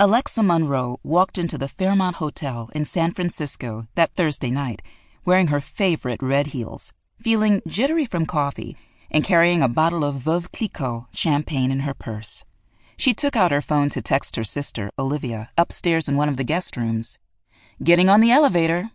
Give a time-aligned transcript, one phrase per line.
[0.00, 4.82] Alexa Monroe walked into the Fairmont Hotel in San Francisco that Thursday night
[5.24, 8.76] wearing her favorite red heels, feeling jittery from coffee,
[9.08, 12.42] and carrying a bottle of Veuve Clicquot champagne in her purse.
[12.96, 16.44] She took out her phone to text her sister, Olivia, upstairs in one of the
[16.44, 17.20] guest rooms.
[17.80, 18.90] Getting on the elevator.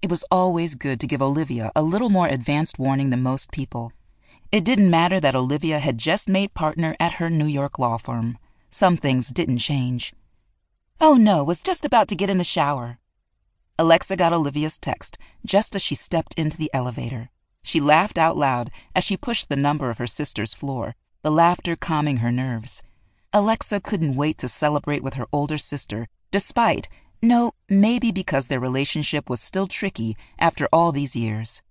[0.00, 3.92] It was always good to give Olivia a little more advanced warning than most people.
[4.50, 8.38] It didn't matter that Olivia had just made partner at her New York law firm.
[8.70, 10.14] Some things didn't change.
[11.02, 12.98] Oh no, was just about to get in the shower.
[13.78, 17.30] Alexa got Olivia's text just as she stepped into the elevator.
[17.62, 21.74] She laughed out loud as she pushed the number of her sister's floor, the laughter
[21.74, 22.82] calming her nerves.
[23.32, 26.86] Alexa couldn't wait to celebrate with her older sister, despite,
[27.22, 31.62] no, maybe because their relationship was still tricky after all these years.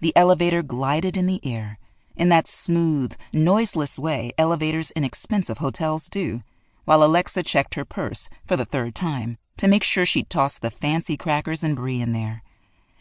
[0.00, 1.78] The elevator glided in the air,
[2.16, 6.42] in that smooth, noiseless way elevators in expensive hotels do
[6.88, 10.70] while Alexa checked her purse for the third time to make sure she'd tossed the
[10.70, 12.42] fancy crackers and brie in there.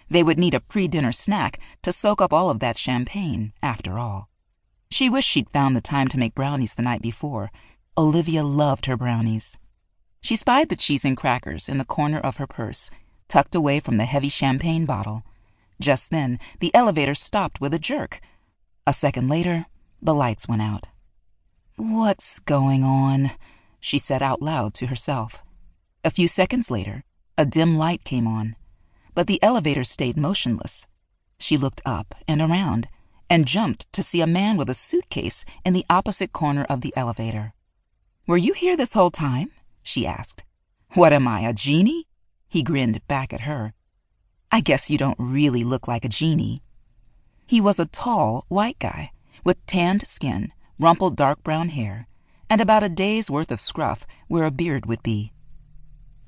[0.09, 3.97] They would need a pre dinner snack to soak up all of that champagne, after
[3.97, 4.27] all.
[4.91, 7.49] She wished she'd found the time to make brownies the night before.
[7.97, 9.57] Olivia loved her brownies.
[10.19, 12.91] She spied the cheese and crackers in the corner of her purse,
[13.29, 15.23] tucked away from the heavy champagne bottle.
[15.79, 18.19] Just then, the elevator stopped with a jerk.
[18.85, 19.67] A second later,
[20.01, 20.87] the lights went out.
[21.77, 23.31] What's going on?
[23.79, 25.43] She said out loud to herself.
[26.03, 27.03] A few seconds later,
[27.37, 28.55] a dim light came on,
[29.13, 30.85] but the elevator stayed motionless.
[31.39, 32.87] She looked up and around
[33.29, 36.93] and jumped to see a man with a suitcase in the opposite corner of the
[36.95, 37.53] elevator.
[38.25, 39.51] Were you here this whole time?
[39.83, 40.43] she asked.
[40.93, 42.07] What am I, a genie?
[42.47, 43.73] He grinned back at her.
[44.51, 46.61] I guess you don't really look like a genie.
[47.45, 49.11] He was a tall, white guy
[49.43, 52.07] with tanned skin, rumpled dark brown hair,
[52.49, 55.33] and about a day's worth of scruff where a beard would be.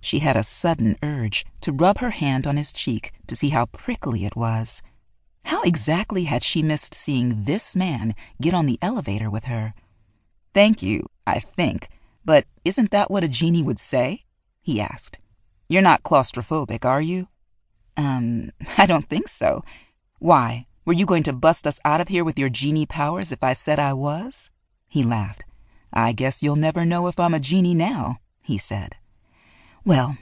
[0.02, 3.66] She had a sudden urge to rub her hand on his cheek to see how
[3.66, 4.81] prickly it was.
[5.44, 9.74] How exactly had she missed seeing this man get on the elevator with her?
[10.53, 11.90] Thank you, I think,
[12.24, 14.25] but isn't that what a genie would say?
[14.62, 15.19] he asked.
[15.68, 17.28] You're not claustrophobic, are you?
[17.97, 19.63] Um, I don't think so.
[20.19, 23.44] Why, were you going to bust us out of here with your genie powers if
[23.44, 24.50] I said I was?
[24.88, 25.44] He laughed.
[25.94, 28.95] I guess you'll never know if I'm a genie now, he said.
[29.85, 30.17] Well,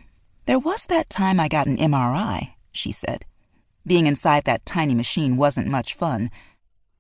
[0.46, 3.26] there was that time I got an MRI, she said.
[3.86, 6.30] Being inside that tiny machine wasn't much fun.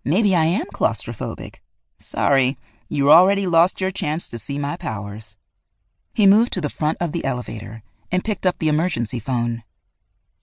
[0.03, 1.55] Maybe I am claustrophobic.
[1.97, 2.57] Sorry,
[2.89, 5.37] you already lost your chance to see my powers.
[6.13, 9.63] He moved to the front of the elevator and picked up the emergency phone.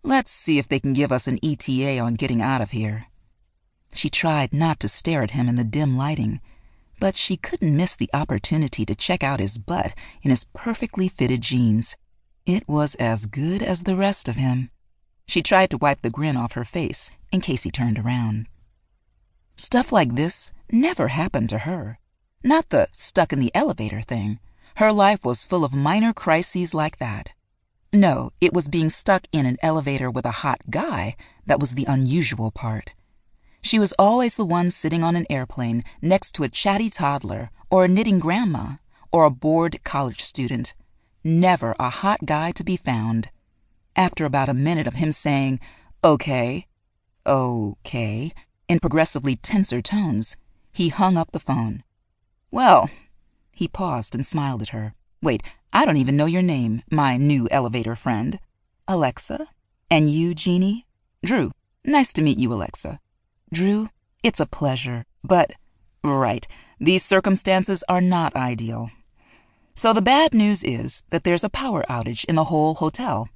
[0.02, 3.06] Let's see if they can give us an ETA on getting out of here.
[3.92, 6.40] She tried not to stare at him in the dim lighting
[7.00, 11.40] but she couldn't miss the opportunity to check out his butt in his perfectly fitted
[11.40, 11.96] jeans.
[12.46, 14.70] It was as good as the rest of him.
[15.26, 18.46] She tried to wipe the grin off her face in case he turned around.
[19.56, 21.98] Stuff like this never happened to her.
[22.42, 24.38] Not the stuck in the elevator thing.
[24.76, 27.30] Her life was full of minor crises like that.
[27.92, 31.16] No, it was being stuck in an elevator with a hot guy
[31.46, 32.90] that was the unusual part.
[33.64, 37.86] She was always the one sitting on an airplane next to a chatty toddler or
[37.86, 38.74] a knitting grandma
[39.10, 40.74] or a bored college student.
[41.24, 43.30] Never a hot guy to be found.
[43.96, 45.60] After about a minute of him saying,
[46.04, 46.66] okay,
[47.26, 48.34] okay,
[48.68, 50.36] in progressively tenser tones,
[50.70, 51.84] he hung up the phone.
[52.50, 52.90] Well,
[53.50, 54.92] he paused and smiled at her.
[55.22, 55.42] Wait,
[55.72, 58.38] I don't even know your name, my new elevator friend.
[58.86, 59.48] Alexa?
[59.90, 60.84] And you, genie?
[61.24, 61.50] Drew.
[61.82, 63.00] Nice to meet you, Alexa.
[63.54, 63.88] Drew,
[64.24, 65.52] it's a pleasure, but.
[66.02, 66.46] Right,
[66.80, 68.90] these circumstances are not ideal.
[69.74, 73.28] So the bad news is that there's a power outage in the whole hotel.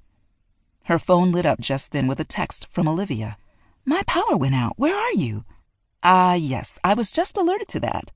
[0.87, 3.37] Her phone lit up just then with a text from Olivia.
[3.85, 4.73] My power went out.
[4.77, 5.45] Where are you?
[6.03, 8.11] Ah, yes, I was just alerted to that.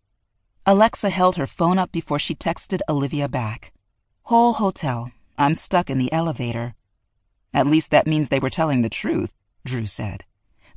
[0.67, 3.73] Alexa held her phone up before she texted Olivia back.
[4.25, 5.13] Whole hotel.
[5.39, 6.75] I'm stuck in the elevator.
[7.55, 9.33] At least that means they were telling the truth,
[9.65, 10.25] Drew said.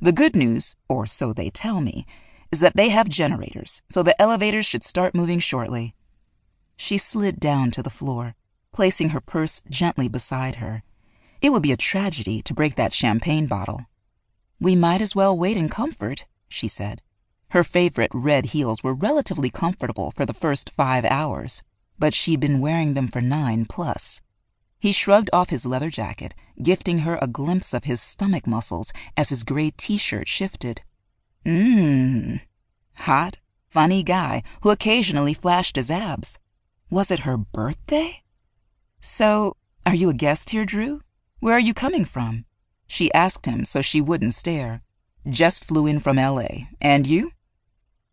[0.00, 2.06] The good news, or so they tell me,
[2.52, 5.94] is that they have generators, so the elevators should start moving shortly.
[6.76, 8.34] She slid down to the floor,
[8.72, 10.82] placing her purse gently beside her.
[11.40, 13.86] It would be a tragedy to break that champagne bottle.
[14.60, 17.02] We might as well wait in comfort, she said.
[17.50, 21.62] Her favorite red heels were relatively comfortable for the first five hours,
[21.98, 24.20] but she'd been wearing them for nine plus.
[24.78, 29.30] He shrugged off his leather jacket, gifting her a glimpse of his stomach muscles as
[29.30, 30.82] his gray t shirt shifted.
[31.44, 32.40] Mmm.
[32.96, 33.38] Hot,
[33.70, 36.38] funny guy who occasionally flashed his abs.
[36.90, 38.22] Was it her birthday?
[39.00, 41.02] So, are you a guest here, Drew?
[41.40, 42.44] Where are you coming from?
[42.86, 44.82] She asked him so she wouldn't stare.
[45.28, 46.68] Just flew in from LA.
[46.80, 47.32] And you?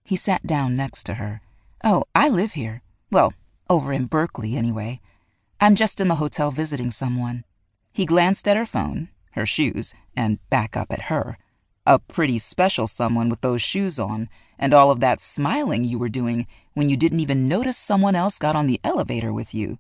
[0.03, 1.41] He sat down next to her.
[1.83, 2.81] Oh, I live here.
[3.11, 3.33] Well,
[3.69, 4.99] over in Berkeley, anyway.
[5.63, 7.45] I'm just in the hotel visiting someone.
[7.93, 11.37] He glanced at her phone, her shoes, and back up at her.
[11.87, 14.27] A pretty special someone with those shoes on,
[14.59, 18.37] and all of that smiling you were doing when you didn't even notice someone else
[18.37, 19.79] got on the elevator with you.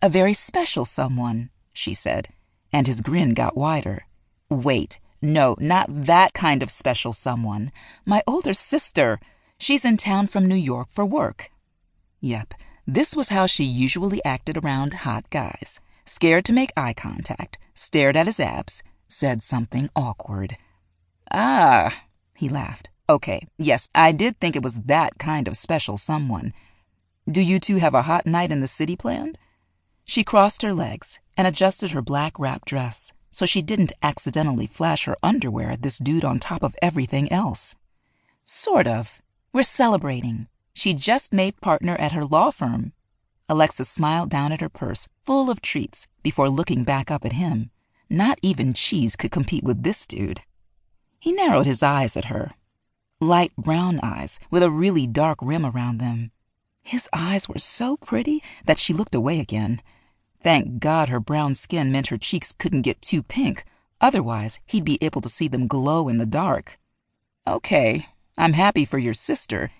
[0.00, 2.28] A very special someone, she said,
[2.72, 4.06] and his grin got wider.
[4.48, 7.72] Wait, no, not that kind of special someone.
[8.04, 9.18] My older sister.
[9.58, 11.50] She's in town from New York for work.
[12.20, 12.54] Yep,
[12.86, 15.80] this was how she usually acted around hot guys.
[16.04, 20.56] Scared to make eye contact, stared at his abs, said something awkward.
[21.32, 22.04] Ah,
[22.34, 22.90] he laughed.
[23.08, 26.52] Okay, yes, I did think it was that kind of special someone.
[27.28, 29.38] Do you two have a hot night in the city planned?
[30.04, 35.04] She crossed her legs and adjusted her black wrap dress so she didn't accidentally flash
[35.04, 37.76] her underwear at this dude on top of everything else.
[38.46, 39.20] Sort of.
[39.52, 40.46] We're celebrating.
[40.76, 42.92] She just made partner at her law firm.
[43.48, 47.70] Alexa smiled down at her purse, full of treats, before looking back up at him.
[48.10, 50.42] Not even cheese could compete with this dude.
[51.18, 52.52] He narrowed his eyes at her.
[53.22, 56.30] Light brown eyes with a really dark rim around them.
[56.82, 59.80] His eyes were so pretty that she looked away again.
[60.42, 63.64] Thank God her brown skin meant her cheeks couldn't get too pink.
[63.98, 66.78] Otherwise, he'd be able to see them glow in the dark.
[67.46, 69.70] Okay, I'm happy for your sister.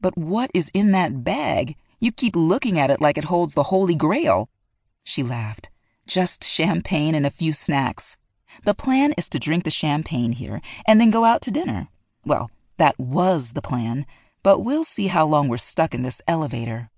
[0.00, 1.76] But what is in that bag?
[1.98, 4.48] You keep looking at it like it holds the Holy Grail.
[5.02, 5.70] She laughed.
[6.06, 8.16] Just champagne and a few snacks.
[8.64, 11.88] The plan is to drink the champagne here and then go out to dinner.
[12.24, 14.06] Well, that was the plan,
[14.42, 16.90] but we'll see how long we're stuck in this elevator.